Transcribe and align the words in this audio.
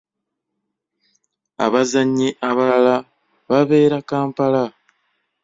Abazannyi 1.65 2.29
abalala 2.49 2.95
babeera 3.49 3.97
Kampala. 4.09 4.63